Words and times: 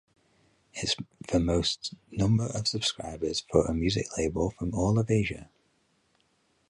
It's 0.73 0.95
the 1.27 1.39
most 1.39 1.93
number 2.09 2.47
of 2.47 2.67
subscribers 2.67 3.41
for 3.51 3.67
a 3.67 3.73
music 3.75 4.07
label 4.17 4.49
from 4.49 4.73
all 4.73 4.97
of 4.97 5.11
Asia. 5.11 5.51